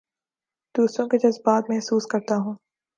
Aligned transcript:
دوسروں 0.75 1.07
کے 1.07 1.17
جذبات 1.17 1.69
محسوس 1.69 2.07
کرتا 2.07 2.35
ہوں 2.35 2.55